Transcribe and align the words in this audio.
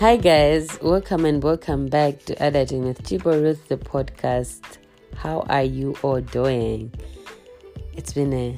Hi, 0.00 0.16
guys. 0.16 0.78
Welcome 0.80 1.24
and 1.24 1.42
welcome 1.42 1.88
back 1.88 2.24
to 2.26 2.40
Editing 2.40 2.84
with 2.84 3.02
Chibo 3.02 3.42
Ruth, 3.42 3.66
the 3.66 3.76
podcast. 3.76 4.78
How 5.16 5.40
are 5.48 5.64
you 5.64 5.96
all 6.02 6.20
doing? 6.20 6.94
It's 7.94 8.12
been 8.12 8.32
a 8.32 8.56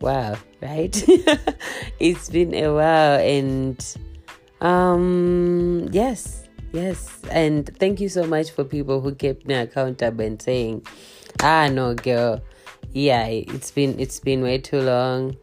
wow, 0.00 0.34
right? 0.60 1.00
it's 2.00 2.28
been 2.28 2.54
a 2.54 2.74
while, 2.74 3.20
and 3.20 3.96
um, 4.60 5.88
yes, 5.92 6.48
yes, 6.72 7.20
and 7.30 7.70
thank 7.78 8.00
you 8.00 8.08
so 8.08 8.26
much 8.26 8.50
for 8.50 8.64
people 8.64 9.00
who 9.00 9.14
kept 9.14 9.46
me 9.46 9.54
accountable 9.54 10.24
and 10.24 10.42
saying, 10.42 10.84
"Ah, 11.40 11.68
no, 11.68 11.94
girl, 11.94 12.42
yeah, 12.92 13.26
it's 13.26 13.70
been 13.70 13.94
it's 14.00 14.18
been 14.18 14.42
way 14.42 14.58
too 14.58 14.80
long." 14.80 15.36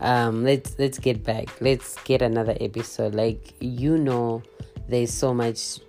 Um 0.00 0.44
let's 0.44 0.78
let's 0.78 0.98
get 0.98 1.24
back. 1.24 1.60
Let's 1.60 1.96
get 2.04 2.22
another 2.22 2.56
episode. 2.60 3.14
Like 3.14 3.54
you 3.60 3.98
know 3.98 4.42
there's 4.88 5.12
so 5.12 5.34
much 5.34 5.80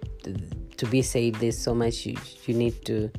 to 0.78 0.86
be 0.86 1.02
said. 1.02 1.36
There's 1.36 1.58
so 1.58 1.74
much 1.74 2.06
you, 2.06 2.18
you 2.46 2.54
need 2.54 2.86
to 2.86 3.12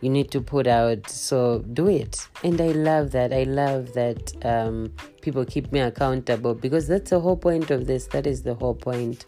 you 0.00 0.10
need 0.10 0.30
to 0.32 0.40
put 0.40 0.66
out. 0.66 1.08
So 1.08 1.60
do 1.72 1.88
it. 1.88 2.26
And 2.42 2.60
i 2.60 2.68
love 2.68 3.12
that. 3.12 3.32
I 3.32 3.44
love 3.44 3.92
that 3.94 4.34
um 4.44 4.92
people 5.20 5.44
keep 5.44 5.72
me 5.72 5.80
accountable 5.80 6.54
because 6.54 6.88
that's 6.88 7.10
the 7.10 7.20
whole 7.20 7.36
point 7.36 7.70
of 7.70 7.86
this. 7.86 8.06
That 8.08 8.26
is 8.26 8.42
the 8.42 8.54
whole 8.54 8.74
point 8.74 9.24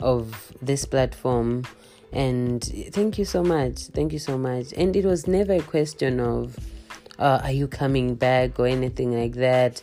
of 0.00 0.52
this 0.62 0.84
platform. 0.84 1.64
And 2.12 2.64
thank 2.92 3.18
you 3.18 3.24
so 3.24 3.42
much. 3.44 3.86
Thank 3.86 4.12
you 4.12 4.18
so 4.18 4.36
much. 4.36 4.72
And 4.76 4.96
it 4.96 5.04
was 5.04 5.26
never 5.26 5.54
a 5.54 5.62
question 5.62 6.18
of 6.18 6.58
uh, 7.20 7.38
are 7.44 7.52
you 7.52 7.68
coming 7.68 8.14
back 8.14 8.58
or 8.58 8.66
anything 8.66 9.16
like 9.16 9.34
that? 9.34 9.82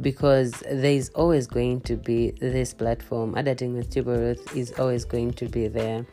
Because 0.00 0.52
there's 0.70 1.10
always 1.10 1.46
going 1.46 1.82
to 1.82 1.96
be 1.96 2.30
this 2.30 2.72
platform. 2.72 3.36
Editing 3.36 3.74
with 3.74 3.94
Ruth 3.96 4.56
is 4.56 4.72
always 4.78 5.04
going 5.04 5.34
to 5.34 5.46
be 5.46 5.68
there. 5.68 6.06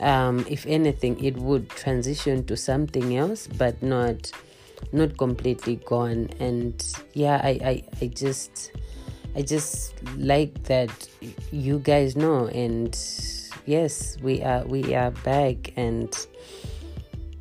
Um, 0.00 0.44
if 0.48 0.66
anything 0.66 1.22
it 1.22 1.36
would 1.36 1.70
transition 1.70 2.44
to 2.46 2.56
something 2.56 3.16
else 3.16 3.46
but 3.46 3.82
not 3.82 4.30
not 4.92 5.16
completely 5.16 5.76
gone. 5.84 6.30
And 6.40 6.82
yeah 7.14 7.40
I, 7.42 7.48
I 7.48 7.84
i 8.02 8.06
just 8.08 8.72
i 9.34 9.40
just 9.40 9.94
like 10.16 10.62
that 10.64 10.90
you 11.50 11.78
guys 11.78 12.16
know. 12.16 12.46
And 12.46 12.98
yes 13.66 14.16
we 14.22 14.42
are 14.42 14.64
we 14.64 14.94
are 14.94 15.10
back. 15.10 15.72
And 15.76 16.14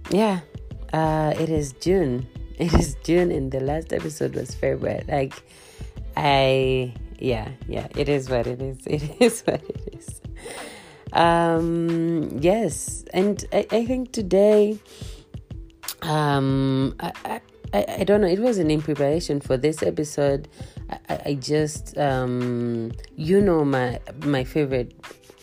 yeah 0.10 0.42
uh 0.94 1.34
it 1.38 1.50
is 1.50 1.73
june 1.73 2.28
it 2.59 2.73
is 2.73 2.95
june 3.03 3.31
and 3.31 3.52
the 3.52 3.59
last 3.59 3.92
episode 3.92 4.34
was 4.34 4.56
february. 4.56 5.03
Like 5.08 5.34
i 6.16 6.94
yeah 7.20 7.50
yeah 7.67 7.88
it 7.95 8.08
is 8.08 8.30
what 8.30 8.48
it 8.48 8.61
is. 8.61 8.78
It 8.88 9.22
is 9.22 9.42
what 9.42 9.61
it 9.61 9.94
is. 9.94 10.22
Um 11.11 12.39
yes 12.39 13.03
and 13.14 13.44
i, 13.52 13.67
I 13.72 13.86
think 13.86 14.14
today 14.14 14.80
um 16.02 16.95
I, 17.00 17.42
I 17.73 17.86
i 18.00 18.03
don't 18.06 18.22
know 18.22 18.28
it 18.28 18.39
wasn't 18.39 18.72
in 18.72 18.81
preparation 18.81 19.42
for 19.42 19.58
this 19.58 19.83
episode. 19.83 20.48
I, 21.09 21.20
I 21.26 21.33
just 21.33 21.98
um 21.98 22.94
you 23.17 23.42
know 23.42 23.66
my 23.66 24.00
my 24.23 24.45
favorite 24.45 24.94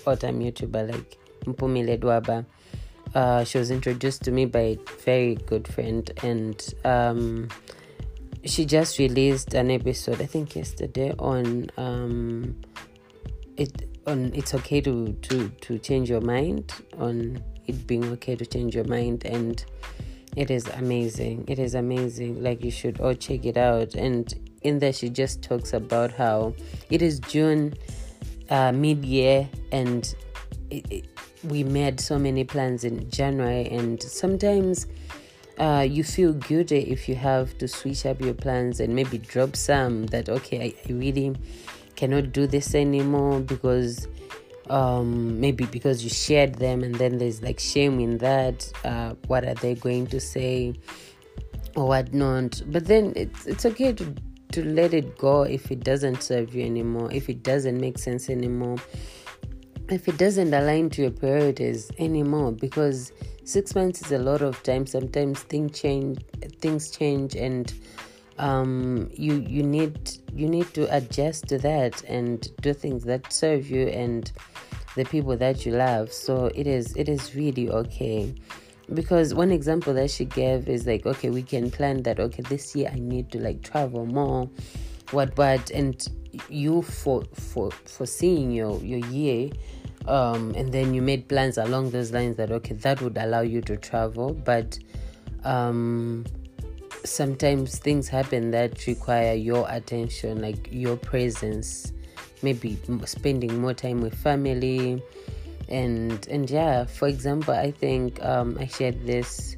autumn 0.07 0.41
youtuber 0.41 0.91
like 0.91 1.19
Mpoomy 1.45 1.85
Ledwaba 1.85 2.47
uh, 3.15 3.45
she 3.45 3.59
was 3.59 3.71
introduced 3.71 4.23
to 4.23 4.31
me 4.31 4.47
by 4.47 4.61
a 4.61 4.79
very 5.05 5.35
good 5.35 5.69
friend 5.69 6.11
and 6.23 6.75
um, 6.85 7.49
she 8.45 8.65
just 8.65 8.99
released 8.99 9.55
an 9.55 9.71
episode 9.71 10.21
i 10.21 10.27
think 10.27 10.57
yesterday 10.57 11.15
on 11.19 11.71
um, 11.77 12.57
it 13.57 13.89
on 14.07 14.33
it's 14.35 14.55
okay 14.55 14.81
to 14.81 15.13
to 15.23 15.49
to 15.61 15.79
change 15.79 16.11
your 16.11 16.21
mind 16.21 16.73
on 16.99 17.43
it 17.67 17.87
being 17.87 18.05
okay 18.07 18.35
to 18.35 18.45
change 18.45 18.75
your 18.75 18.85
mind 18.85 19.25
and 19.25 19.65
it 20.37 20.51
is 20.51 20.67
amazing 20.69 21.45
it 21.47 21.59
is 21.59 21.75
amazing 21.75 22.43
like 22.43 22.65
you 22.65 22.71
should 22.71 23.01
all 23.01 23.15
check 23.15 23.45
it 23.45 23.57
out 23.57 23.95
and 23.95 24.51
in 24.63 24.79
there 24.79 24.93
she 24.93 25.09
just 25.09 25.43
talks 25.43 25.73
about 25.73 26.11
how 26.11 26.53
it 26.91 27.03
is 27.03 27.21
june 27.21 27.73
uh, 28.51 28.73
mid-year 28.73 29.49
and 29.71 30.15
it, 30.71 30.91
it, 30.91 31.12
we 31.45 31.65
made 31.65 32.01
so 32.01 32.19
many 32.19 32.45
plans 32.45 32.85
in 32.85 33.09
january 33.11 33.67
and 33.69 34.03
sometimes 34.03 34.87
uh, 35.59 35.87
you 35.89 36.03
feel 36.03 36.33
guilty 36.33 36.79
if 36.79 37.09
you 37.09 37.15
have 37.15 37.57
to 37.59 37.69
switch 37.69 38.07
up 38.07 38.21
your 38.21 38.35
plans 38.35 38.81
and 38.81 38.95
maybe 38.95 39.19
drop 39.19 39.55
some 39.55 40.07
that 40.07 40.29
okay 40.29 40.61
I, 40.61 40.89
I 40.89 40.93
really 40.93 41.37
cannot 41.95 42.33
do 42.33 42.47
this 42.47 42.75
anymore 42.75 43.41
because 43.41 44.09
um, 44.71 45.41
maybe 45.41 45.67
because 45.67 46.03
you 46.03 46.11
shared 46.11 46.55
them 46.55 46.83
and 46.83 46.95
then 46.95 47.19
there's 47.19 47.43
like 47.43 47.61
shame 47.61 48.01
in 48.01 48.19
that 48.19 48.73
uh, 48.85 49.15
what 49.27 49.45
are 49.45 49.55
they 49.55 49.75
going 49.75 50.07
to 50.09 50.21
say 50.21 50.75
or 51.77 51.87
whatnot 51.87 52.63
but 52.67 52.87
then 52.87 53.13
it's, 53.17 53.47
it's 53.47 53.67
okay 53.67 53.93
to 53.93 54.15
to 54.53 54.65
let 54.65 54.93
it 54.93 55.17
go 55.17 55.43
if 55.43 55.71
it 55.71 55.81
doesn't 55.81 56.23
serve 56.23 56.55
you 56.55 56.65
anymore 56.65 57.11
if 57.13 57.29
it 57.29 57.43
doesn't 57.43 57.81
make 57.81 57.99
sense 57.99 58.29
anymore 58.29 58.77
if 59.93 60.09
it 60.09 60.17
doesn't 60.17 60.53
align 60.55 60.89
to 60.91 61.03
your 61.03 61.11
priorities 61.11 61.91
anymore 61.99 62.53
because 62.53 63.13
six 63.45 63.75
months 63.75 64.01
is 64.03 64.13
a 64.13 64.19
lot 64.19 64.41
of 64.43 64.63
time. 64.63 64.87
Sometimes 64.87 65.41
things 65.41 65.79
change 65.79 66.19
things 66.61 66.91
change 66.91 67.37
and 67.37 67.73
um, 68.39 69.11
you 69.13 69.45
you 69.49 69.63
need 69.63 70.19
you 70.35 70.49
need 70.49 70.73
to 70.75 70.95
adjust 70.95 71.49
to 71.49 71.59
that 71.59 72.03
and 72.05 72.49
do 72.63 72.73
things 72.73 73.05
that 73.05 73.33
serve 73.33 73.71
you 73.71 73.87
and 73.89 74.33
the 74.97 75.05
people 75.05 75.37
that 75.37 75.67
you 75.67 75.73
love. 75.73 76.13
So 76.13 76.47
it 76.55 76.67
is 76.67 76.97
it 76.97 77.09
is 77.09 77.35
really 77.35 77.69
okay. 77.71 78.35
Because 78.93 79.35
one 79.35 79.53
example 79.53 79.95
that 79.95 80.11
she 80.11 80.25
gave 80.25 80.69
is 80.69 80.87
like 80.87 81.07
okay 81.07 81.31
we 81.31 81.43
can 81.43 81.71
plan 81.71 82.03
that 82.03 82.19
okay 82.21 82.43
this 82.43 82.75
year 82.75 82.91
i 82.93 82.99
need 82.99 83.31
to 83.33 83.39
like 83.39 83.63
travel 83.63 84.07
more. 84.07 84.49
What 85.11 85.37
what 85.37 85.71
and 85.71 86.03
you 86.49 86.83
for 86.83 87.23
for 87.35 87.71
foreseeing 87.85 88.53
your 88.53 88.81
your 88.83 89.01
year 89.11 89.51
um 90.09 90.53
and 90.57 90.73
then 90.73 90.95
you 90.95 91.03
made 91.03 91.29
plans 91.29 91.59
along 91.59 91.91
those 91.91 92.13
lines 92.13 92.37
that 92.37 92.51
okay 92.51 92.75
that 92.75 93.01
would 93.01 93.17
allow 93.19 93.41
you 93.41 93.61
to 93.63 93.77
travel. 93.77 94.33
But 94.33 94.79
um 95.45 96.25
sometimes 97.05 97.79
things 97.79 98.09
happen 98.09 98.51
that 98.53 98.87
require 98.87 99.35
your 99.35 99.67
attention 99.69 100.41
like 100.41 100.69
your 100.71 100.97
presence 100.97 101.93
maybe 102.43 102.79
spending 103.05 103.61
more 103.61 103.75
time 103.75 104.01
with 104.01 104.15
family. 104.15 105.03
And 105.69 106.27
and 106.29 106.51
yeah 106.51 106.85
for 106.85 107.09
example 107.09 107.55
i 107.55 107.71
think 107.71 108.23
um 108.25 108.57
i 108.61 108.67
shared 108.67 109.07
this. 109.07 109.57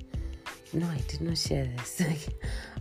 No 0.72 0.87
i 0.87 0.99
did 1.09 1.21
not 1.21 1.38
share 1.38 1.66
this. 1.77 2.03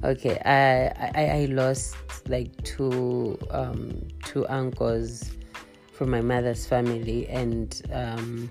Okay 0.03 0.37
I, 0.43 0.91
I 1.15 1.43
i 1.43 1.45
lost 1.45 1.95
like 2.27 2.51
two 2.63 3.39
um 3.51 4.05
two 4.25 4.45
uncles 4.47 5.31
from 5.93 6.09
my 6.09 6.21
mother's 6.21 6.65
family 6.65 7.27
and 7.27 7.81
um 7.93 8.49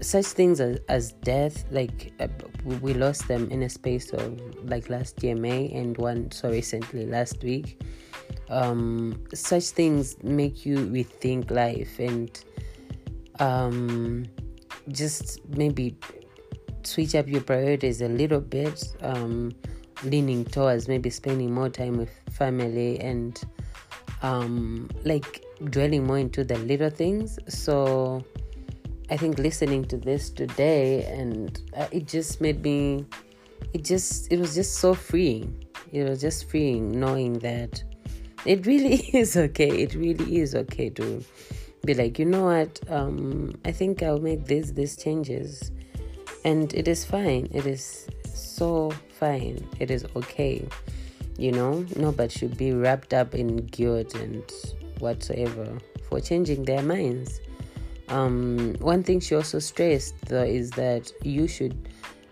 such 0.00 0.26
things 0.26 0.60
as, 0.60 0.78
as 0.88 1.12
death 1.24 1.64
like 1.70 2.12
uh, 2.20 2.28
we 2.64 2.94
lost 2.94 3.26
them 3.26 3.50
in 3.50 3.62
a 3.62 3.68
space 3.68 4.12
of 4.12 4.40
like 4.64 4.88
last 4.90 5.22
year 5.22 5.34
may 5.34 5.72
and 5.72 5.96
one 5.98 6.30
so 6.30 6.50
recently 6.50 7.06
last 7.06 7.42
week. 7.42 7.82
Um 8.48 9.24
such 9.34 9.64
things 9.64 10.16
make 10.22 10.64
you 10.64 10.76
rethink 10.76 11.50
life 11.50 11.98
and 11.98 12.30
um 13.40 14.26
just 14.90 15.46
maybe 15.48 15.96
switch 16.84 17.14
up 17.14 17.28
your 17.28 17.42
priorities 17.42 18.00
a 18.00 18.08
little 18.08 18.40
bit 18.40 18.82
um 19.02 19.52
leaning 20.04 20.44
towards 20.44 20.88
maybe 20.88 21.10
spending 21.10 21.52
more 21.52 21.68
time 21.68 21.98
with 21.98 22.10
family 22.30 22.98
and 23.00 23.44
um 24.22 24.88
like 25.04 25.44
dwelling 25.64 26.06
more 26.06 26.18
into 26.18 26.44
the 26.44 26.58
little 26.58 26.90
things 26.90 27.38
so 27.48 28.24
I 29.10 29.16
think 29.16 29.38
listening 29.38 29.84
to 29.86 29.96
this 29.96 30.30
today 30.30 31.04
and 31.04 31.60
uh, 31.76 31.88
it 31.90 32.06
just 32.06 32.40
made 32.40 32.62
me 32.62 33.06
it 33.72 33.84
just 33.84 34.32
it 34.32 34.38
was 34.38 34.54
just 34.54 34.74
so 34.74 34.94
freeing. 34.94 35.64
It 35.92 36.08
was 36.08 36.20
just 36.20 36.50
freeing 36.50 36.98
knowing 36.98 37.38
that 37.40 37.82
it 38.44 38.66
really 38.66 38.96
is 39.12 39.36
okay. 39.36 39.68
It 39.68 39.94
really 39.94 40.38
is 40.38 40.54
okay 40.54 40.90
to 40.90 41.24
be 41.84 41.94
like, 41.94 42.18
you 42.18 42.24
know 42.24 42.44
what? 42.44 42.80
Um, 42.90 43.58
I 43.64 43.72
think 43.72 44.02
I'll 44.02 44.20
make 44.20 44.46
this 44.46 44.72
these 44.72 44.96
changes, 44.96 45.70
and 46.44 46.72
it 46.74 46.88
is 46.88 47.04
fine. 47.04 47.48
It 47.52 47.66
is 47.66 48.08
so 48.32 48.92
fine. 49.18 49.66
It 49.78 49.90
is 49.90 50.06
okay. 50.16 50.66
You 51.38 51.52
know, 51.52 51.86
nobody 51.96 52.36
should 52.36 52.56
be 52.56 52.72
wrapped 52.72 53.14
up 53.14 53.34
in 53.34 53.56
guilt 53.66 54.14
and 54.16 54.42
whatsoever 55.00 55.78
for 56.08 56.20
changing 56.20 56.64
their 56.64 56.82
minds. 56.82 57.40
Um, 58.08 58.74
one 58.80 59.02
thing 59.02 59.20
she 59.20 59.34
also 59.34 59.58
stressed 59.58 60.14
though 60.26 60.42
is 60.42 60.70
that 60.72 61.12
you 61.22 61.46
should, 61.46 61.76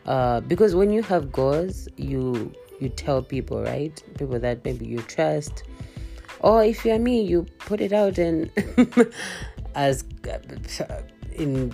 uh, 0.06 0.40
because 0.40 0.74
when 0.74 0.90
you 0.90 1.02
have 1.02 1.32
goals, 1.32 1.88
you 1.96 2.52
you 2.80 2.88
tell 2.90 3.22
people, 3.22 3.62
right? 3.62 4.02
People 4.18 4.38
that 4.38 4.64
maybe 4.64 4.86
you 4.86 4.98
trust, 4.98 5.64
or 6.40 6.64
if 6.64 6.84
you're 6.84 6.98
me, 6.98 7.22
you 7.22 7.46
put 7.60 7.80
it 7.80 7.92
out 7.92 8.18
and 8.18 8.50
as 9.74 10.04
uh, 10.80 11.02
in 11.34 11.72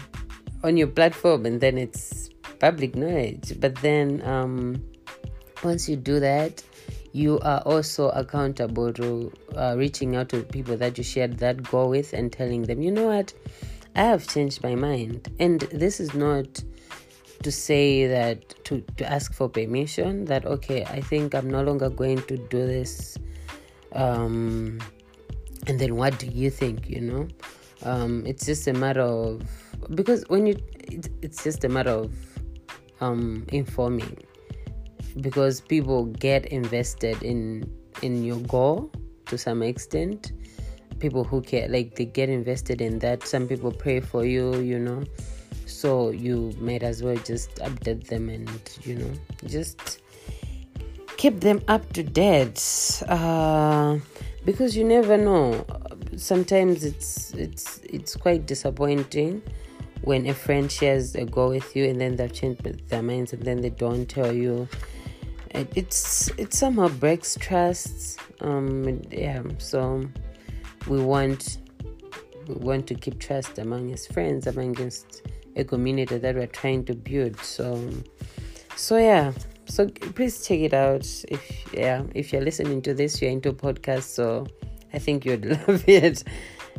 on 0.65 0.77
your 0.77 0.87
platform 0.87 1.47
and 1.47 1.61
then 1.61 1.79
it's 1.79 2.31
public 2.61 2.95
knowledge 2.95 3.59
but 3.61 3.75
then 3.77 4.23
um, 4.25 4.83
once 5.65 5.89
you 5.89 5.97
do 5.97 6.21
that 6.21 6.63
you 7.13 7.39
are 7.41 7.61
also 7.61 8.09
accountable 8.11 8.93
to 8.95 9.33
uh, 9.57 9.75
reaching 9.77 10.17
out 10.17 10.29
to 10.31 10.43
people 10.43 10.77
that 10.77 10.97
you 10.99 11.05
shared 11.05 11.39
that 11.39 11.63
goal 11.71 11.91
with 11.91 12.13
and 12.13 12.33
telling 12.33 12.63
them 12.63 12.83
you 12.83 12.91
know 12.91 13.07
what? 13.07 13.33
I 13.95 14.05
have 14.05 14.27
changed 14.27 14.63
my 14.63 14.75
mind. 14.75 15.29
And 15.39 15.61
this 15.61 16.01
is 16.01 16.15
not 16.15 16.63
to 17.43 17.53
say 17.53 18.07
that 18.07 18.65
to, 18.65 18.81
to 18.97 19.11
ask 19.11 19.35
for 19.35 19.49
permission 19.49 20.27
that 20.27 20.47
okay 20.47 20.85
i 20.85 21.01
think 21.01 21.35
i'm 21.35 21.51
no 21.51 21.61
longer 21.61 21.91
going 21.91 22.23
to 22.23 22.37
do 22.37 22.65
this 22.69 23.19
um, 23.95 24.79
and 25.67 25.79
then 25.79 25.97
what 25.97 26.19
do 26.19 26.27
you 26.27 26.51
think? 26.51 26.89
You 26.89 27.01
know? 27.01 27.29
Um, 27.85 28.25
it's 28.27 28.47
just 28.47 28.67
a 28.69 28.73
matter 28.73 29.03
of 29.03 29.43
because 29.95 30.25
when 30.29 30.47
you 30.47 30.57
it's, 30.85 31.09
it's 31.21 31.43
just 31.43 31.65
a 31.65 31.69
matter 31.69 31.91
of 31.91 32.13
um, 33.01 33.45
informing 33.49 34.19
because 35.21 35.61
people 35.61 36.07
get 36.07 36.47
invested 36.47 37.23
in 37.23 37.71
in 38.03 38.25
your 38.25 38.41
goal 38.41 38.91
to 39.27 39.39
some 39.39 39.63
extent. 39.63 40.33
People 40.99 41.25
who 41.25 41.43
care 41.43 41.69
like 41.69 41.97
they 41.97 42.05
get 42.05 42.29
invested 42.29 42.81
in 42.81 42.99
that. 43.01 43.27
Some 43.27 43.49
people 43.49 43.73
pray 43.73 44.01
for 44.01 44.25
you 44.25 44.57
you 44.61 44.79
know. 44.79 45.05
So 45.67 46.11
you 46.11 46.53
might 46.59 46.83
as 46.83 47.03
well 47.03 47.17
just 47.17 47.57
update 47.57 48.07
them 48.09 48.29
and 48.29 48.51
you 48.83 48.97
know 48.97 49.11
just 49.47 50.01
keep 51.17 51.41
them 51.41 51.63
up 51.69 51.93
to 51.93 52.03
date. 52.03 53.03
Uh, 53.09 53.99
because 54.45 54.77
you 54.77 54.85
never 54.85 55.17
know. 55.17 55.65
Sometimes 56.17 56.85
it's 56.85 57.33
it's 57.35 57.79
it's 57.85 58.17
quite 58.17 58.47
disappointing 58.47 59.43
when 60.03 60.27
a 60.27 60.35
friend 60.35 60.71
shares 60.71 61.15
a 61.15 61.25
goal 61.25 61.51
with 61.51 61.75
you 61.77 61.85
and 61.85 62.01
then 62.01 62.17
they've 62.17 62.33
changed 62.33 62.63
their 62.89 63.03
minds 63.03 63.33
and 63.33 63.43
then 63.43 63.61
they 63.61 63.71
don't 63.71 64.07
tell 64.07 64.33
you 64.33 64.69
it, 65.55 65.73
it's 65.75 66.29
it 66.39 66.53
somehow 66.53 66.89
breaks 66.89 67.37
trust 67.41 68.19
um 68.41 69.01
yeah 69.11 69.43
so 69.59 70.03
we 70.89 71.01
want 71.01 71.59
we 72.49 72.55
want 72.55 72.87
to 72.87 72.95
keep 72.95 73.19
trust 73.19 73.59
among 73.59 73.89
his 73.89 74.07
friends 74.07 74.47
amongst 74.47 75.23
a 75.57 75.65
community 75.65 76.19
that 76.19 76.35
we're 76.35 76.47
trying 76.47 76.85
to 76.85 76.95
build 76.95 77.39
so 77.41 77.79
so 78.77 78.97
yeah 78.97 79.33
so 79.67 79.89
please 79.89 80.47
check 80.47 80.61
it 80.61 80.75
out. 80.75 81.07
If 81.29 81.73
yeah 81.73 82.03
if 82.15 82.33
you're 82.33 82.43
listening 82.43 82.83
to 82.83 82.95
this 82.95 83.23
you're 83.23 83.31
into 83.31 83.53
podcasts 83.53 84.15
so 84.15 84.47
i 84.93 84.99
think 84.99 85.25
you'd 85.25 85.45
love 85.69 85.85
it. 85.89 86.25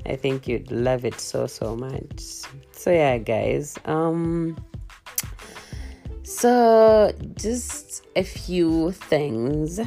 I 0.06 0.16
think 0.18 0.48
you'd 0.48 0.70
love 0.70 1.06
it 1.06 1.20
so 1.20 1.48
so 1.48 1.76
much. 1.76 2.22
So 2.72 2.92
yeah 2.92 3.18
guys 3.18 3.78
um 3.86 4.58
so 6.24 7.12
just 7.36 8.06
a 8.16 8.24
few 8.24 8.92
things. 8.92 9.80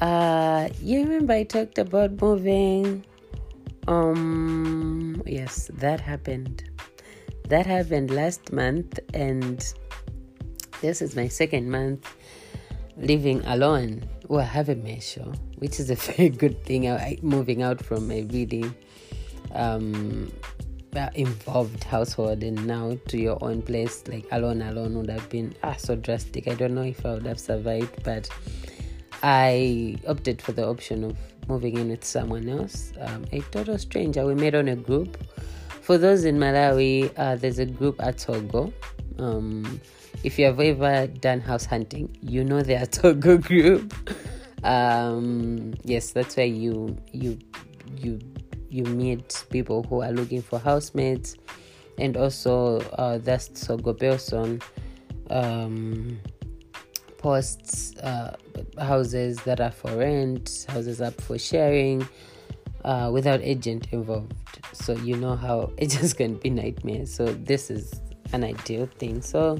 Uh 0.00 0.68
you 0.80 1.02
remember 1.02 1.34
i 1.34 1.44
talked 1.44 1.78
about 1.78 2.20
moving? 2.20 3.04
Um 3.86 5.22
yes 5.26 5.70
that 5.74 6.00
happened. 6.00 6.64
That 7.48 7.66
happened 7.66 8.10
last 8.10 8.52
month 8.52 8.98
and 9.12 9.62
this 10.80 11.02
is 11.02 11.14
my 11.14 11.28
second 11.28 11.70
month 11.70 12.08
living 12.96 13.44
alone. 13.44 14.04
Well 14.28 14.40
i 14.40 14.44
have 14.44 14.68
a 14.68 14.76
measure 14.76 15.32
which 15.58 15.78
is 15.78 15.90
a 15.90 15.94
very 16.08 16.30
good 16.30 16.64
thing 16.64 16.88
I, 16.88 17.18
moving 17.22 17.62
out 17.62 17.84
from 17.84 18.10
a 18.10 18.22
really 18.24 18.72
um 19.52 20.32
involved 21.14 21.84
household 21.84 22.42
and 22.42 22.66
now 22.66 22.96
to 23.08 23.18
your 23.18 23.38
own 23.42 23.62
place 23.62 24.02
like 24.08 24.26
alone 24.32 24.62
alone 24.62 24.96
would 24.96 25.10
have 25.10 25.28
been 25.28 25.54
ah, 25.62 25.74
so 25.74 25.94
drastic. 25.96 26.48
I 26.48 26.54
don't 26.54 26.74
know 26.74 26.82
if 26.82 27.04
i 27.06 27.14
would 27.14 27.26
have 27.26 27.38
survived 27.38 28.02
but 28.02 28.28
i 29.22 29.96
opted 30.08 30.42
for 30.42 30.52
the 30.52 30.66
option 30.66 31.04
of 31.04 31.16
moving 31.48 31.76
in 31.78 31.88
with 31.90 32.04
someone 32.04 32.48
else. 32.48 32.92
Um, 33.00 33.24
a 33.32 33.40
total 33.40 33.76
stranger. 33.78 34.24
We 34.24 34.34
met 34.34 34.54
on 34.54 34.68
a 34.68 34.76
group. 34.76 35.18
For 35.82 35.98
those 35.98 36.24
in 36.24 36.38
malawi 36.38 37.12
uh, 37.16 37.36
there's 37.36 37.58
a 37.58 37.66
group 37.66 38.02
at 38.02 38.18
togo. 38.18 38.72
Um, 39.18 39.80
if 40.22 40.38
you 40.38 40.46
have 40.46 40.60
ever 40.60 41.06
done 41.06 41.40
house 41.40 41.64
hunting 41.64 42.16
you 42.22 42.44
know 42.44 42.62
the 42.62 42.86
togo 42.90 43.38
group. 43.38 43.94
Um, 44.64 45.74
yes 45.84 46.10
that's 46.10 46.36
where 46.36 46.46
you 46.46 46.96
you 47.12 47.38
you 47.96 48.20
you 48.70 48.84
meet 48.84 49.44
people 49.50 49.82
who 49.82 50.00
are 50.00 50.12
looking 50.12 50.40
for 50.40 50.58
housemates 50.58 51.36
and 51.98 52.16
also 52.16 52.80
uh, 52.92 53.18
that's 53.18 53.48
Togo 53.48 53.92
person 53.92 54.60
um, 55.30 56.18
posts 57.18 57.96
uh, 57.98 58.36
houses 58.78 59.36
that 59.42 59.60
are 59.60 59.70
for 59.70 59.90
rent, 59.96 60.66
houses 60.68 61.00
up 61.00 61.20
for 61.20 61.38
sharing, 61.38 62.06
uh, 62.84 63.10
without 63.12 63.40
agent 63.42 63.88
involved. 63.92 64.32
So 64.72 64.94
you 64.94 65.16
know 65.16 65.36
how 65.36 65.72
agents 65.78 66.12
can 66.14 66.34
be 66.36 66.50
nightmares. 66.50 67.12
So 67.14 67.26
this 67.26 67.70
is 67.70 68.00
an 68.32 68.44
ideal 68.44 68.86
thing. 68.98 69.20
So 69.22 69.58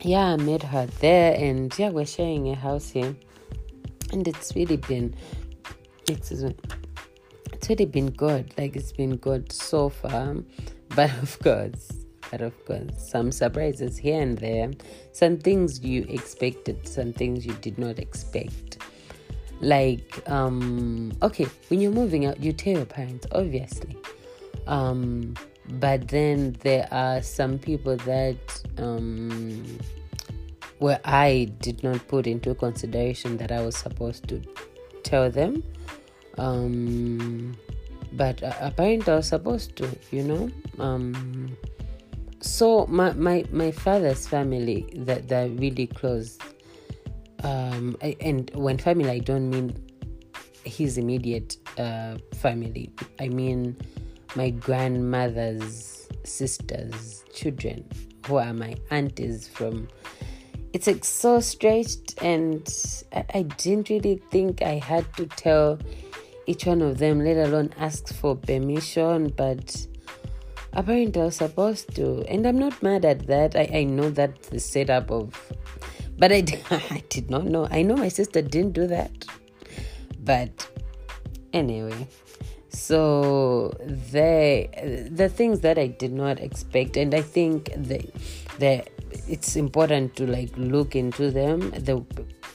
yeah, 0.00 0.26
I 0.26 0.36
met 0.36 0.62
her 0.62 0.86
there, 1.00 1.34
and 1.34 1.76
yeah, 1.78 1.90
we're 1.90 2.06
sharing 2.06 2.48
a 2.50 2.54
house 2.54 2.90
here, 2.90 3.16
and 4.12 4.26
it's 4.26 4.54
really 4.54 4.76
been 4.76 5.14
excuse 6.08 6.44
me 6.44 6.56
it's 7.58 7.68
really 7.68 7.86
been 7.86 8.10
good. 8.10 8.54
Like 8.56 8.76
it's 8.76 8.92
been 8.92 9.16
good 9.16 9.52
so 9.52 9.88
far. 9.88 10.36
But 10.96 11.12
of 11.22 11.38
course, 11.40 11.92
but 12.30 12.40
of 12.40 12.64
course, 12.64 13.10
some 13.10 13.30
surprises 13.30 13.98
here 13.98 14.22
and 14.22 14.38
there. 14.38 14.70
Some 15.12 15.36
things 15.36 15.80
you 15.84 16.06
expected, 16.08 16.88
some 16.88 17.12
things 17.12 17.44
you 17.44 17.52
did 17.60 17.78
not 17.78 17.98
expect. 17.98 18.78
Like, 19.60 20.22
um, 20.30 21.12
okay, 21.20 21.46
when 21.68 21.82
you're 21.82 21.92
moving 21.92 22.24
out, 22.24 22.42
you 22.42 22.54
tell 22.54 22.72
your 22.72 22.86
parents, 22.86 23.26
obviously. 23.32 23.98
Um, 24.66 25.34
but 25.68 26.08
then 26.08 26.56
there 26.60 26.88
are 26.90 27.20
some 27.20 27.58
people 27.58 27.96
that 27.98 28.62
um, 28.78 29.78
where 30.78 31.00
I 31.04 31.52
did 31.60 31.84
not 31.84 32.08
put 32.08 32.26
into 32.26 32.54
consideration 32.54 33.36
that 33.36 33.52
I 33.52 33.60
was 33.60 33.76
supposed 33.76 34.26
to 34.28 34.42
tell 35.02 35.30
them 35.30 35.62
um, 36.38 37.56
but 38.12 38.42
uh, 38.42 38.52
apparently 38.60 39.12
I 39.12 39.16
was 39.16 39.28
supposed 39.28 39.76
to, 39.76 39.88
you 40.10 40.22
know. 40.22 40.50
Um, 40.78 41.56
so 42.40 42.86
my, 42.86 43.12
my 43.14 43.44
my 43.50 43.72
father's 43.72 44.26
family 44.26 44.88
that 44.96 45.28
they're 45.28 45.48
really 45.48 45.86
close. 45.88 46.38
Um, 47.42 47.96
I, 48.02 48.16
and 48.20 48.50
when 48.54 48.78
family, 48.78 49.10
I 49.10 49.18
don't 49.18 49.50
mean 49.50 49.74
his 50.64 50.98
immediate 50.98 51.56
uh, 51.78 52.16
family. 52.34 52.92
I 53.20 53.28
mean 53.28 53.76
my 54.36 54.50
grandmother's 54.50 56.08
sisters' 56.24 57.24
children, 57.34 57.84
who 58.26 58.36
are 58.36 58.52
my 58.52 58.76
aunties 58.90 59.48
from 59.48 59.88
it's 60.72 60.86
like 60.86 61.04
so 61.04 61.40
stretched 61.40 62.20
and 62.22 62.68
I, 63.12 63.24
I, 63.34 63.42
didn't 63.42 63.88
really 63.88 64.20
think 64.30 64.60
I 64.60 64.74
had 64.74 65.10
to 65.16 65.24
tell 65.26 65.78
each 66.48 66.64
one 66.64 66.80
of 66.80 66.98
them, 66.98 67.22
let 67.22 67.36
alone 67.36 67.72
ask 67.78 68.12
for 68.14 68.34
permission. 68.34 69.28
But 69.36 69.86
apparently, 70.72 71.20
I 71.20 71.24
was 71.26 71.36
supposed 71.36 71.94
to, 71.96 72.24
and 72.28 72.46
I'm 72.46 72.58
not 72.58 72.82
mad 72.82 73.04
at 73.04 73.26
that. 73.26 73.54
I, 73.54 73.68
I 73.80 73.84
know 73.84 74.10
that 74.10 74.42
the 74.44 74.58
setup 74.58 75.10
of, 75.10 75.52
but 76.16 76.32
I, 76.32 76.36
I 76.70 77.02
did 77.10 77.30
not 77.30 77.44
know. 77.44 77.68
I 77.70 77.82
know 77.82 77.96
my 77.96 78.08
sister 78.08 78.40
didn't 78.40 78.72
do 78.72 78.86
that, 78.86 79.26
but 80.24 80.66
anyway. 81.52 82.08
So 82.70 83.76
the 83.78 85.08
the 85.10 85.28
things 85.28 85.60
that 85.60 85.78
I 85.78 85.86
did 85.86 86.12
not 86.12 86.40
expect, 86.40 86.96
and 86.96 87.14
I 87.14 87.22
think 87.22 87.72
the 87.76 88.04
the 88.58 88.84
it's 89.26 89.56
important 89.56 90.16
to 90.16 90.26
like 90.26 90.50
look 90.56 90.96
into 90.96 91.30
them, 91.30 91.70
the 91.70 92.04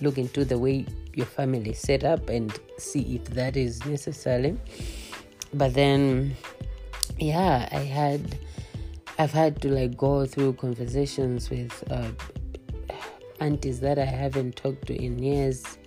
look 0.02 0.18
into 0.18 0.46
the 0.46 0.58
way 0.58 0.86
your 1.14 1.26
family 1.26 1.74
set 1.74 2.04
up 2.04 2.30
and 2.30 2.58
see 2.78 3.16
if 3.16 3.26
that 3.26 3.56
is 3.56 3.86
necessary. 3.86 4.58
But 5.54 5.74
then 5.74 6.36
yeah 7.20 7.70
i 7.72 7.80
had 7.80 8.38
i've 9.20 9.32
had 9.32 9.62
to 9.62 9.70
like 9.70 9.96
go 9.96 10.26
through 10.26 10.54
conversations 10.54 11.50
with 11.50 11.84
uh, 11.92 12.10
aunties 13.40 13.80
that 13.80 14.00
i 14.00 14.06
haven't 14.06 14.56
talked 14.56 14.88
to 14.88 14.96
in 14.96 15.20
years 15.20 15.78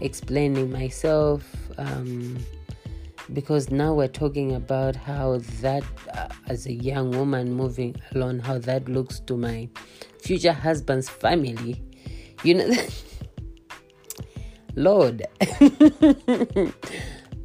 explaining 0.00 0.70
myself 0.70 1.44
um, 1.78 2.36
because 3.32 3.70
now 3.70 3.94
we're 3.94 4.08
talking 4.08 4.54
about 4.54 4.96
how 4.96 5.38
that 5.60 5.84
uh, 6.14 6.28
as 6.48 6.66
a 6.66 6.72
young 6.72 7.10
woman 7.12 7.52
moving 7.52 7.94
alone 8.14 8.38
how 8.40 8.58
that 8.58 8.88
looks 8.88 9.20
to 9.20 9.36
my 9.36 9.68
future 10.20 10.52
husband's 10.52 11.08
family. 11.08 11.80
You 12.42 12.54
know 12.54 12.74
Lord. 14.74 15.26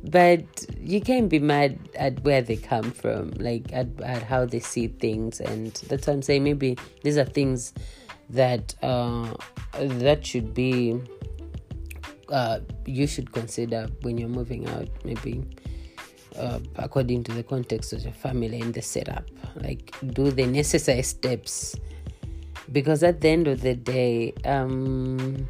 but 0.03 0.65
you 0.79 1.01
can't 1.01 1.29
be 1.29 1.39
mad 1.39 1.77
at 1.96 2.24
where 2.24 2.41
they 2.41 2.55
come 2.55 2.91
from, 2.91 3.31
like 3.38 3.72
at, 3.74 3.88
at 4.01 4.24
how 4.24 4.46
they 4.46 4.60
see 4.60 4.88
things, 4.88 5.39
and 5.39 5.74
that's 5.88 6.07
what 6.07 6.13
I'm 6.13 6.22
saying. 6.22 6.43
Maybe 6.43 6.77
these 7.03 7.17
are 7.17 7.25
things 7.25 7.74
that 8.29 8.75
uh, 8.81 9.34
that 9.74 10.25
should 10.25 10.53
be 10.53 11.00
uh, 12.29 12.60
you 12.86 13.07
should 13.07 13.31
consider 13.31 13.88
when 14.01 14.17
you're 14.17 14.29
moving 14.29 14.67
out. 14.69 14.88
Maybe 15.03 15.43
uh, 16.38 16.60
according 16.75 17.24
to 17.25 17.31
the 17.34 17.43
context 17.43 17.93
of 17.93 18.03
your 18.03 18.13
family 18.13 18.62
and 18.62 18.74
the 18.74 18.81
setup, 18.81 19.29
like 19.55 19.93
do 20.13 20.31
the 20.31 20.46
necessary 20.46 21.01
steps, 21.03 21.75
because 22.72 23.03
at 23.03 23.22
the 23.22 23.29
end 23.29 23.48
of 23.48 23.62
the 23.62 23.75
day, 23.75 24.34
um, 24.46 25.50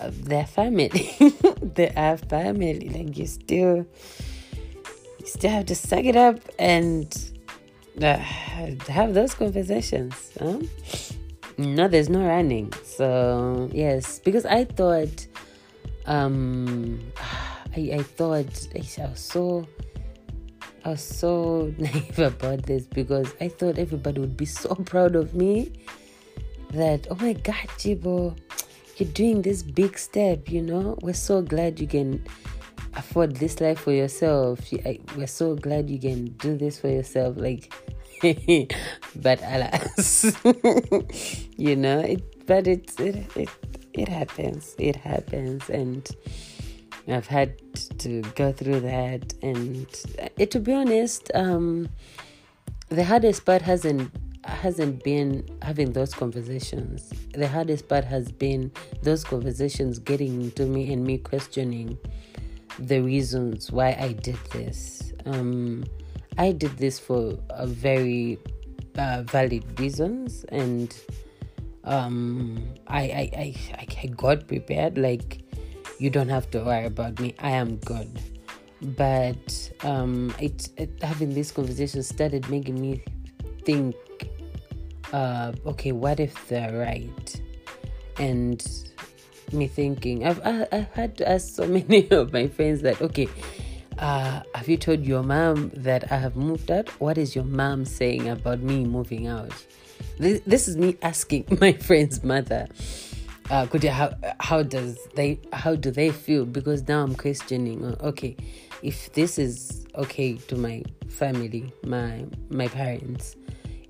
their 0.00 0.46
family. 0.46 1.14
they 1.62 1.90
are 1.96 2.16
family. 2.16 2.88
Like 2.88 3.16
you 3.16 3.26
still, 3.26 3.86
you 5.18 5.26
still 5.26 5.50
have 5.50 5.66
to 5.66 5.74
suck 5.74 6.04
it 6.04 6.16
up 6.16 6.40
and 6.58 7.14
uh, 8.02 8.16
have 8.16 9.14
those 9.14 9.34
conversations. 9.34 10.32
Huh? 10.38 10.58
No, 11.58 11.88
there's 11.88 12.08
no 12.08 12.26
running. 12.26 12.72
So 12.84 13.70
yes, 13.72 14.18
because 14.18 14.44
I 14.44 14.64
thought, 14.64 15.26
um, 16.06 17.00
I 17.76 17.90
I 17.94 18.02
thought 18.02 18.68
I 18.74 19.06
was 19.08 19.20
so. 19.20 19.66
I 20.84 20.90
was 20.90 21.02
so 21.02 21.74
naive 21.78 22.18
about 22.20 22.62
this 22.62 22.86
because 22.86 23.34
I 23.40 23.48
thought 23.48 23.76
everybody 23.76 24.20
would 24.20 24.36
be 24.36 24.46
so 24.46 24.72
proud 24.74 25.16
of 25.16 25.34
me 25.34 25.72
that 26.70 27.08
oh 27.10 27.16
my 27.16 27.32
god, 27.32 27.66
Jibo, 27.78 28.36
you're 28.96 29.08
doing 29.10 29.42
this 29.42 29.62
big 29.62 29.98
step, 29.98 30.48
you 30.50 30.62
know. 30.62 30.96
We're 31.02 31.14
so 31.14 31.42
glad 31.42 31.78
you 31.78 31.86
can 31.86 32.24
afford 32.94 33.36
this 33.36 33.60
life 33.60 33.80
for 33.80 33.92
yourself. 33.92 34.60
We're 35.16 35.26
so 35.26 35.54
glad 35.54 35.90
you 35.90 35.98
can 35.98 36.26
do 36.38 36.56
this 36.56 36.80
for 36.80 36.88
yourself. 36.88 37.36
Like, 37.36 37.72
but 39.16 39.40
alas, 39.42 40.36
you 41.56 41.76
know, 41.76 42.00
it, 42.00 42.46
but 42.46 42.66
it's, 42.66 42.98
it, 42.98 43.36
it, 43.36 43.50
it 43.92 44.08
happens. 44.08 44.74
It 44.78 44.96
happens. 44.96 45.68
And 45.68 46.08
I've 47.06 47.26
had 47.26 47.58
to 47.98 48.22
go 48.34 48.52
through 48.52 48.80
that. 48.80 49.34
And 49.42 49.86
it, 50.38 50.50
to 50.52 50.60
be 50.60 50.72
honest, 50.72 51.30
um, 51.34 51.90
the 52.88 53.04
hardest 53.04 53.44
part 53.44 53.60
hasn't 53.60 54.10
hasn't 54.46 55.02
been 55.02 55.46
having 55.62 55.92
those 55.92 56.14
conversations. 56.14 57.12
The 57.34 57.48
hardest 57.48 57.88
part 57.88 58.04
has 58.04 58.30
been 58.30 58.72
those 59.02 59.24
conversations 59.24 59.98
getting 59.98 60.50
to 60.52 60.66
me 60.66 60.92
and 60.92 61.04
me 61.04 61.18
questioning 61.18 61.98
the 62.78 63.00
reasons 63.00 63.72
why 63.72 63.96
I 63.98 64.12
did 64.12 64.38
this. 64.52 65.12
Um, 65.24 65.84
I 66.38 66.52
did 66.52 66.76
this 66.76 66.98
for 66.98 67.38
a 67.50 67.66
very 67.66 68.38
uh, 68.96 69.22
valid 69.26 69.80
reasons, 69.80 70.44
and 70.50 70.94
um, 71.84 72.62
I, 72.86 73.02
I, 73.02 73.30
I 73.36 73.86
I 74.02 74.06
got 74.06 74.46
prepared. 74.46 74.98
Like 74.98 75.40
you 75.98 76.10
don't 76.10 76.28
have 76.28 76.50
to 76.50 76.62
worry 76.62 76.86
about 76.86 77.18
me. 77.20 77.34
I 77.38 77.50
am 77.50 77.76
good. 77.76 78.20
But 78.82 79.72
um, 79.82 80.34
it, 80.38 80.68
it 80.76 81.02
having 81.02 81.32
this 81.32 81.50
conversation 81.50 82.02
started 82.02 82.48
making 82.50 82.78
me 82.80 83.02
think 83.64 83.96
uh, 85.12 85.52
okay, 85.66 85.92
what 85.92 86.20
if 86.20 86.48
they're 86.48 86.78
right? 86.78 87.40
And 88.18 88.64
me 89.52 89.66
thinking, 89.66 90.26
I've, 90.26 90.40
I, 90.44 90.66
I've 90.72 90.92
had 90.92 91.16
to 91.18 91.28
ask 91.28 91.54
so 91.54 91.66
many 91.88 92.08
of 92.10 92.32
my 92.32 92.48
friends 92.48 92.82
that, 92.82 93.00
okay, 93.00 93.28
uh, 93.98 94.42
have 94.54 94.68
you 94.68 94.76
told 94.76 95.04
your 95.04 95.22
mom 95.22 95.70
that 95.74 96.10
I 96.12 96.16
have 96.16 96.36
moved 96.36 96.70
out? 96.70 96.88
What 97.00 97.16
is 97.18 97.34
your 97.34 97.44
mom 97.44 97.84
saying 97.84 98.28
about 98.28 98.60
me 98.60 98.84
moving 98.84 99.26
out? 99.26 99.52
This, 100.18 100.40
this 100.46 100.68
is 100.68 100.76
me 100.76 100.96
asking 101.02 101.46
my 101.60 101.72
friend's 101.72 102.22
mother. 102.22 102.66
Uh, 103.48 103.64
could 103.66 103.84
you, 103.84 103.90
how 103.90 104.12
how 104.40 104.60
does 104.60 104.98
they 105.14 105.38
how 105.52 105.76
do 105.76 105.92
they 105.92 106.10
feel? 106.10 106.44
Because 106.44 106.86
now 106.88 107.04
I'm 107.04 107.14
questioning. 107.14 107.84
Uh, 107.84 107.96
okay, 108.00 108.36
if 108.82 109.12
this 109.12 109.38
is 109.38 109.86
okay 109.94 110.34
to 110.48 110.56
my 110.56 110.82
family, 111.08 111.72
my 111.84 112.24
my 112.50 112.66
parents, 112.66 113.36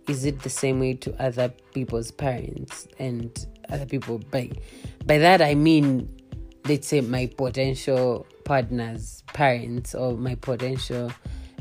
is 0.08 0.24
it 0.24 0.42
the 0.42 0.50
same 0.50 0.80
way 0.80 0.94
to 0.94 1.22
other 1.22 1.52
people's 1.74 2.10
parents 2.10 2.86
and 2.98 3.46
other 3.68 3.86
people? 3.86 4.18
By 4.18 4.50
by 5.06 5.18
that 5.18 5.40
i 5.40 5.54
mean 5.54 6.08
let's 6.66 6.88
say 6.88 7.00
my 7.00 7.26
potential 7.26 8.26
partner's 8.44 9.22
parents 9.28 9.94
or 9.94 10.16
my 10.16 10.34
potential 10.34 11.12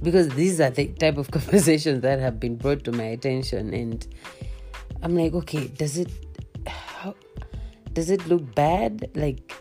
because 0.02 0.30
these 0.30 0.60
are 0.60 0.72
the 0.72 0.88
type 0.88 1.18
of 1.18 1.30
conversations 1.38 2.02
that 2.02 2.20
have 2.20 2.40
been 2.40 2.56
brought 2.56 2.84
to 2.84 2.92
my 2.92 3.04
attention 3.04 3.74
and 3.74 4.08
i'm 5.04 5.16
like 5.16 5.34
okay 5.34 5.68
does 5.68 5.98
it 5.98 6.10
how 6.66 7.14
does 7.96 8.10
it 8.10 8.28
look 8.28 8.54
bad? 8.56 9.10
Like 9.16 9.54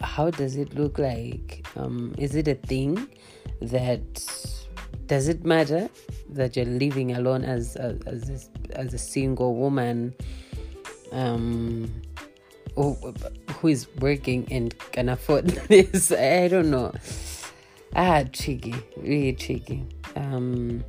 how 0.00 0.30
does 0.30 0.56
it 0.56 0.74
look 0.74 0.98
like? 0.98 1.66
Um 1.76 2.14
is 2.18 2.34
it 2.34 2.48
a 2.48 2.54
thing 2.54 3.08
that 3.60 4.55
does 5.06 5.28
it 5.28 5.44
matter 5.44 5.88
that 6.30 6.56
you're 6.56 6.64
living 6.64 7.12
alone 7.12 7.44
as 7.44 7.76
a, 7.76 7.98
as 8.06 8.28
a, 8.30 8.78
as 8.78 8.94
a 8.94 8.98
single 8.98 9.54
woman 9.54 10.14
um 11.12 11.90
who, 12.74 12.94
who 13.52 13.68
is 13.68 13.86
working 14.00 14.46
and 14.50 14.76
can 14.92 15.08
afford 15.08 15.46
this? 15.68 16.12
I 16.12 16.48
don't 16.48 16.70
know. 16.70 16.92
Ah 17.94 18.24
tricky 18.32 18.74
really 18.96 19.32
tricky. 19.32 19.84
Um 20.16 20.84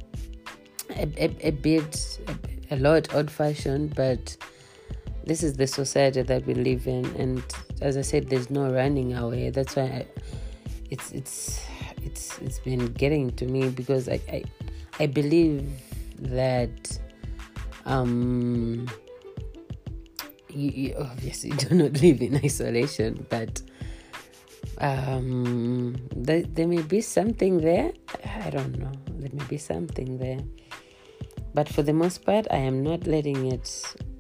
a, 0.89 1.07
a, 1.17 1.47
a 1.47 1.51
bit 1.51 2.19
a, 2.71 2.75
a 2.75 2.77
lot 2.77 3.13
old 3.13 3.29
fashioned 3.29 3.95
but 3.95 4.35
this 5.25 5.43
is 5.43 5.53
the 5.57 5.67
society 5.67 6.21
that 6.21 6.45
we 6.45 6.53
live 6.53 6.87
in 6.87 7.05
and 7.17 7.43
as 7.81 7.97
i 7.97 8.01
said 8.01 8.29
there's 8.29 8.49
no 8.49 8.71
running 8.71 9.13
away. 9.13 9.49
That's 9.49 9.75
why 9.75 9.83
I, 9.83 10.07
it's 10.89 11.11
it's 11.11 11.61
it's 12.07 12.39
it's 12.39 12.59
been 12.59 12.85
getting 12.93 13.31
to 13.35 13.45
me 13.45 13.69
because 13.69 14.07
I 14.07 14.19
I, 14.31 14.43
I 15.03 15.05
believe 15.07 15.67
that 16.19 16.99
um 17.85 18.87
you, 20.49 20.69
you 20.81 20.95
obviously 20.97 21.49
do 21.63 21.75
not 21.75 22.01
live 22.01 22.21
in 22.21 22.37
isolation, 22.37 23.25
but 23.29 23.61
um 24.79 25.95
there, 26.15 26.43
there 26.43 26.67
may 26.67 26.81
be 26.81 27.01
something 27.01 27.59
there. 27.59 27.91
I 28.47 28.49
don't 28.49 28.77
know. 28.79 28.93
There 29.19 29.33
may 29.33 29.45
be 29.45 29.57
something 29.57 30.17
there. 30.17 30.39
But 31.53 31.67
for 31.67 31.81
the 31.81 31.93
most 31.93 32.23
part, 32.23 32.45
I 32.51 32.57
am 32.57 32.83
not 32.83 33.07
letting 33.07 33.51
it 33.51 33.67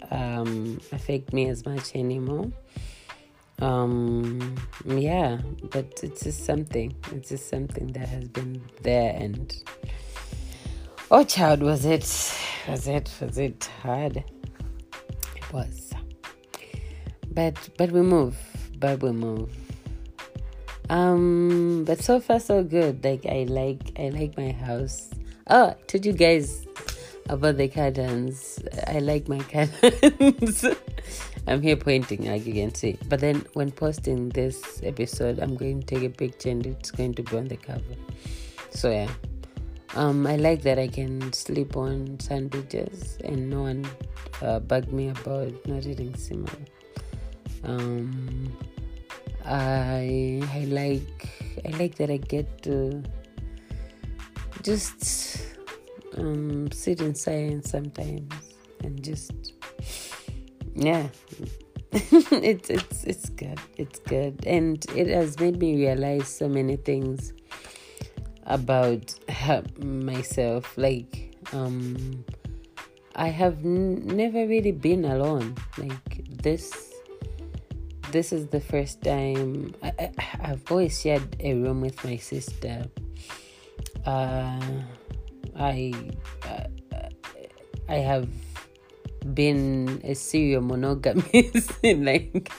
um, 0.09 0.79
affect 0.91 1.33
me 1.33 1.49
as 1.49 1.65
much 1.65 1.95
anymore 1.95 2.49
um 3.59 4.55
yeah 4.85 5.39
but 5.71 5.99
it's 6.03 6.23
just 6.23 6.45
something. 6.45 6.95
It's 7.11 7.29
just 7.29 7.49
something 7.49 7.87
that 7.93 8.07
has 8.07 8.27
been 8.27 8.61
there 8.81 9.15
and 9.17 9.55
oh 11.09 11.23
child 11.23 11.61
was 11.61 11.85
it 11.85 12.01
was 12.67 12.87
it 12.87 13.11
was 13.19 13.37
it 13.37 13.69
hard? 13.81 14.23
It 15.35 15.53
was. 15.53 15.91
But 17.31 17.69
but 17.77 17.91
we 17.91 18.01
move 18.01 18.37
but 18.79 19.01
we 19.01 19.11
move. 19.11 19.49
Um 20.89 21.83
but 21.85 22.01
so 22.01 22.19
far 22.19 22.39
so 22.39 22.63
good. 22.63 23.03
Like 23.03 23.25
i 23.25 23.45
like 23.49 23.91
i 23.99 24.09
like 24.09 24.37
my 24.37 24.51
house. 24.51 25.09
Oh 25.49 25.73
told 25.87 26.05
you 26.05 26.13
guys 26.13 26.67
about 27.29 27.57
the 27.57 27.67
curtains 27.67 28.59
i 28.87 28.99
like 28.99 29.27
my 29.27 29.39
curtains 29.51 30.65
I'm 31.47 31.61
here 31.61 31.77
pointing, 31.77 32.25
like 32.25 32.45
you 32.45 32.53
can 32.53 32.75
see. 32.75 32.97
But 33.07 33.21
then 33.21 33.45
when 33.53 33.71
posting 33.71 34.29
this 34.29 34.81
episode, 34.83 35.39
I'm 35.39 35.55
going 35.55 35.81
to 35.81 35.95
take 35.95 36.03
a 36.03 36.09
picture 36.09 36.49
and 36.49 36.65
it's 36.65 36.91
going 36.91 37.13
to 37.13 37.23
be 37.23 37.37
on 37.37 37.47
the 37.47 37.55
cover. 37.55 37.95
So 38.69 38.91
yeah. 38.91 39.09
Um, 39.95 40.27
I 40.27 40.35
like 40.35 40.61
that 40.63 40.77
I 40.77 40.87
can 40.89 41.31
sleep 41.33 41.77
on 41.77 42.19
sandwiches 42.19 43.17
and 43.23 43.49
no 43.49 43.63
one 43.63 43.87
uh, 44.41 44.59
bug 44.59 44.91
me 44.91 45.09
about 45.09 45.53
not 45.65 45.85
eating 45.87 46.11
sima. 46.13 46.53
Um, 47.63 48.55
I 49.45 50.43
I 50.53 50.65
like 50.65 51.29
I 51.65 51.69
like 51.77 51.95
that 51.95 52.11
I 52.11 52.17
get 52.17 52.61
to 52.63 53.01
just 54.61 55.55
um, 56.17 56.69
sit 56.71 57.01
in 57.01 57.15
silence 57.15 57.71
sometimes 57.71 58.33
and 58.83 59.01
just 59.01 59.56
yeah. 60.77 61.07
It's 61.91 62.69
it's 62.69 63.03
it's 63.03 63.29
good. 63.29 63.59
It's 63.77 63.99
good. 63.99 64.45
And 64.45 64.85
it 64.95 65.07
has 65.07 65.39
made 65.39 65.57
me 65.57 65.75
realize 65.75 66.27
so 66.27 66.47
many 66.47 66.75
things 66.75 67.33
about 68.45 69.13
myself. 69.79 70.77
Like 70.77 71.35
um 71.53 72.23
i 73.15 73.29
have 73.29 73.57
n- 73.65 74.05
never 74.05 74.45
really 74.45 74.71
been 74.71 75.05
alone. 75.05 75.55
Like 75.77 76.23
this 76.43 76.93
this 78.11 78.31
is 78.31 78.47
the 78.47 78.61
first 78.61 79.01
time 79.01 79.73
I, 79.81 79.91
I, 79.99 80.11
I've 80.41 80.71
always 80.71 81.01
shared 81.01 81.35
a 81.39 81.53
room 81.55 81.81
with 81.81 82.03
my 82.05 82.17
sister. 82.17 82.85
Uh, 84.05 84.61
I 85.57 85.93
uh, 86.45 86.67
I 87.89 87.95
have 87.95 88.29
been 89.33 90.01
a 90.03 90.13
serial 90.13 90.61
monogamist, 90.61 91.71
like 91.83 92.51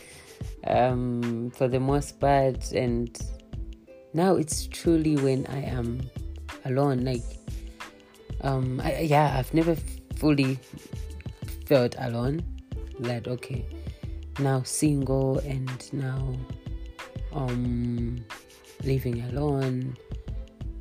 um, 0.67 1.51
for 1.55 1.69
the 1.69 1.81
most 1.81 2.21
part, 2.21 2.73
and 2.73 3.17
now 4.15 4.37
it's 4.37 4.67
truly 4.67 5.17
when 5.17 5.47
I 5.47 5.63
am 5.63 6.01
alone. 6.65 7.05
Like, 7.05 7.25
um, 8.43 8.81
I, 8.83 9.01
yeah, 9.01 9.37
I've 9.39 9.53
never 9.55 9.77
fully 10.17 10.59
felt 11.67 11.95
alone. 11.99 12.43
That 13.01 13.29
okay, 13.29 13.65
now 14.39 14.63
single 14.63 15.39
and 15.39 15.93
now 15.93 16.35
um 17.33 18.25
living 18.85 19.21
alone 19.31 19.97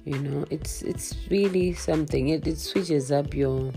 you 0.05 0.17
know 0.19 0.45
it's 0.49 0.81
it's 0.83 1.15
really 1.29 1.73
something 1.73 2.29
it, 2.29 2.47
it 2.47 2.57
switches 2.57 3.11
up 3.11 3.33
your 3.33 3.71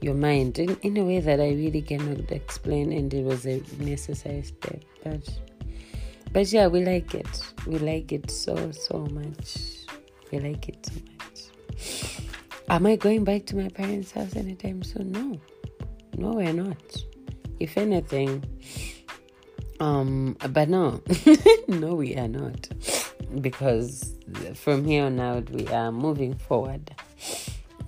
your 0.00 0.14
mind 0.14 0.58
in, 0.58 0.76
in 0.82 0.96
a 0.96 1.04
way 1.04 1.20
that 1.20 1.40
i 1.40 1.48
really 1.48 1.82
cannot 1.82 2.30
explain 2.30 2.92
and 2.92 3.12
it 3.14 3.24
was 3.24 3.46
a 3.46 3.62
necessary 3.78 4.42
step 4.42 4.82
but 5.02 5.28
but 6.36 6.52
yeah 6.52 6.66
we 6.66 6.84
like 6.84 7.14
it. 7.14 7.54
We 7.66 7.78
like 7.78 8.12
it 8.12 8.30
so 8.30 8.70
so 8.70 9.06
much. 9.06 9.56
We 10.30 10.38
like 10.40 10.68
it 10.68 10.84
so 10.84 10.92
much. 11.18 12.20
Am 12.68 12.84
i 12.84 12.96
going 12.96 13.24
back 13.24 13.46
to 13.46 13.56
my 13.56 13.68
parents 13.68 14.12
house 14.12 14.36
anytime 14.36 14.82
soon? 14.82 15.12
No. 15.12 15.40
No 16.18 16.32
we're 16.34 16.52
not. 16.52 16.76
If 17.58 17.78
anything 17.78 18.44
um 19.80 20.36
but 20.50 20.68
no. 20.68 21.00
No 21.68 21.94
we 21.94 22.16
are 22.16 22.28
not. 22.28 22.68
Because 23.40 24.14
from 24.54 24.84
here 24.84 25.04
on 25.04 25.18
out 25.18 25.48
we 25.48 25.66
are 25.68 25.90
moving 25.90 26.34
forward 26.34 26.94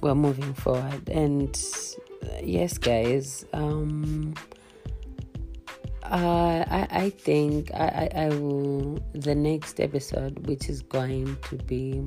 we're 0.00 0.14
moving 0.14 0.54
forward. 0.54 1.08
And 1.08 1.56
yes 2.42 2.78
guys 2.78 3.44
um 3.52 4.34
uh, 6.04 6.64
I, 6.66 6.88
I 6.90 7.10
think 7.10 7.70
I, 7.74 8.10
I, 8.14 8.22
I 8.22 8.28
will 8.30 8.98
the 9.12 9.34
next 9.34 9.78
episode 9.80 10.46
which 10.46 10.68
is 10.68 10.80
going 10.82 11.36
to 11.50 11.56
be 11.56 12.02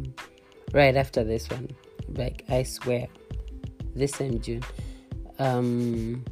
right 0.73 0.95
after 0.95 1.23
this 1.23 1.49
one 1.49 1.69
like 2.15 2.43
I 2.49 2.63
swear 2.63 3.07
this 3.95 4.13
same 4.13 4.39
June 4.41 4.63
um 5.39 6.25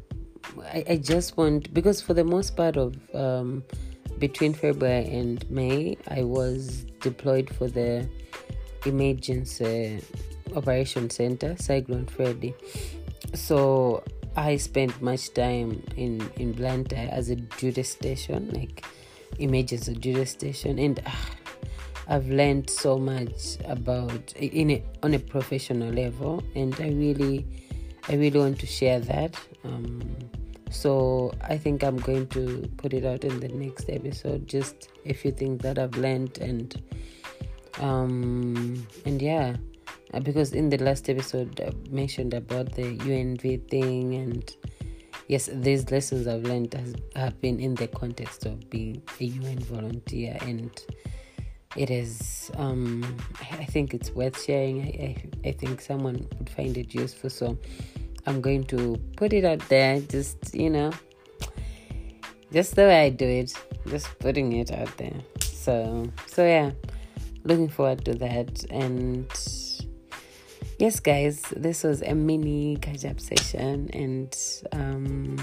I, 0.64 0.84
I 0.90 0.98
just 0.98 1.38
want 1.38 1.74
because 1.74 2.02
for 2.02 2.14
the 2.14 2.24
most 2.24 2.56
part 2.56 2.76
of 2.76 2.96
um, 3.14 3.64
between 4.18 4.54
February 4.54 5.06
and 5.06 5.50
May, 5.50 5.96
I 6.10 6.24
was 6.24 6.86
deployed 7.02 7.54
for 7.56 7.68
the 7.68 8.10
emergency 8.86 10.02
operation 10.56 11.10
center, 11.10 11.56
Cyclone 11.58 12.06
Freddy. 12.06 12.54
So 13.34 14.04
I 14.36 14.58
spent 14.58 15.02
much 15.02 15.34
time 15.34 15.84
in 15.96 16.30
in 16.38 16.54
Blantyre 16.54 17.10
as 17.12 17.30
a 17.30 17.36
duty 17.36 17.84
station, 17.84 18.50
like 18.54 18.86
emergency 19.38 19.94
duty 19.94 20.26
station, 20.26 20.80
and 20.80 21.00
uh, 21.06 21.12
I've 22.08 22.28
learned 22.28 22.70
so 22.70 22.98
much 22.98 23.58
about 23.66 24.34
in 24.34 24.72
a, 24.72 24.84
on 25.04 25.14
a 25.14 25.20
professional 25.20 25.94
level, 25.94 26.44
and 26.56 26.74
I 26.80 26.90
really, 26.90 27.46
I 28.08 28.16
really 28.16 28.40
want 28.40 28.60
to 28.60 28.66
share 28.66 29.00
that. 29.02 29.36
Um, 29.64 30.02
so 30.72 31.34
I 31.42 31.58
think 31.58 31.84
I'm 31.84 31.98
going 31.98 32.28
to 32.28 32.70
put 32.78 32.94
it 32.94 33.06
out 33.06 33.24
in 33.24 33.40
the 33.40 33.48
next 33.50 33.90
episode. 33.90 34.48
Just 34.48 34.90
a 35.06 35.14
few 35.14 35.32
things 35.32 35.62
that 35.64 35.78
I've 35.80 35.98
learned 35.98 36.38
and 36.40 36.82
um 37.80 38.86
and 39.06 39.22
yeah, 39.22 39.56
because 40.24 40.54
in 40.54 40.70
the 40.70 40.78
last 40.78 41.10
episode 41.10 41.62
I 41.62 41.72
mentioned 41.92 42.34
about 42.34 42.74
the 42.74 42.98
UNV 42.98 43.70
thing 43.70 44.16
and 44.16 44.56
yes, 45.28 45.50
these 45.54 45.92
lessons 45.92 46.28
I've 46.28 46.44
learned 46.44 46.74
has, 46.74 46.96
have 47.16 47.40
been 47.42 47.60
in 47.60 47.76
the 47.76 47.88
context 47.88 48.46
of 48.46 48.70
being 48.70 49.02
a 49.20 49.26
UN 49.26 49.60
volunteer 49.60 50.38
and 50.42 50.72
it 51.76 51.92
is 51.92 52.50
um 52.58 53.04
I 53.42 53.66
think 53.66 53.94
it's 53.94 54.12
worth 54.12 54.44
sharing. 54.44 54.82
I, 54.82 55.16
I, 55.46 55.50
I 55.50 55.52
think 55.52 55.82
someone 55.82 56.28
would 56.38 56.50
find 56.50 56.76
it 56.78 56.94
useful. 56.94 57.30
So 57.30 57.58
I'm 58.26 58.42
going 58.42 58.64
to 58.66 59.00
put 59.16 59.34
it 59.34 59.46
out 59.46 59.60
there, 59.70 60.00
just 60.02 60.54
you 60.56 60.70
know, 60.70 60.92
just 62.52 62.76
the 62.76 62.84
way 62.84 63.06
I 63.06 63.10
do 63.10 63.26
it, 63.26 63.54
just 63.88 64.08
putting 64.20 64.54
it 64.54 64.72
out 64.72 64.96
there. 64.98 65.16
So, 65.42 66.12
so 66.26 66.46
yeah, 66.46 66.72
looking 67.44 67.70
forward 67.70 68.04
to 68.06 68.14
that. 68.16 68.66
And 68.72 69.28
yes, 70.80 71.00
guys, 71.00 71.42
this 71.56 71.84
was 71.84 72.02
a 72.02 72.16
mini 72.16 72.78
up 73.06 73.20
session. 73.20 73.90
And 73.94 74.36
um, 74.72 75.38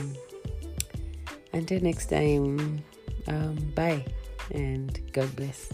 until 1.52 1.80
next 1.80 2.06
time, 2.06 2.82
um, 3.28 3.54
bye 3.74 4.04
and 4.50 5.00
God 5.12 5.34
bless. 5.36 5.68